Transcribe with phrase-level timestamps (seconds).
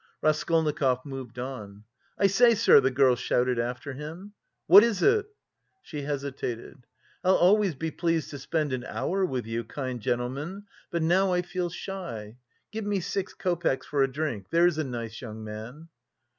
[0.23, 1.83] Raskolnikov moved on.
[2.17, 4.33] "I say, sir," the girl shouted after him.
[4.65, 5.27] "What is it?"
[5.83, 6.87] She hesitated.
[7.23, 11.43] "I'll always be pleased to spend an hour with you, kind gentleman, but now I
[11.43, 12.37] feel shy.
[12.71, 15.89] Give me six copecks for a drink, there's a nice young man!"